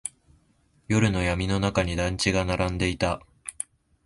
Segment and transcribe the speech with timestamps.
[0.87, 3.21] 夜の闇の中に団地が並んでいた。